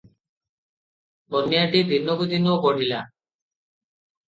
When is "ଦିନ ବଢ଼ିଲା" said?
2.33-3.05